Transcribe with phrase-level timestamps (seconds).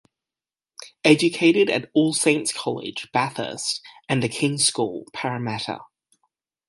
[1.03, 5.77] Educated at All Saints College, Bathurst, and The King's School, Parramatta.